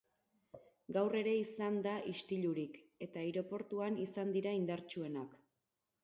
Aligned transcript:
Gaur 0.95 1.17
ere 1.17 1.33
izan 1.41 1.75
da 1.87 1.91
istilurik, 2.11 2.79
eta 3.07 3.21
aireportuan 3.25 3.99
izan 4.05 4.33
dira 4.39 4.55
indartsuenak. 4.61 5.37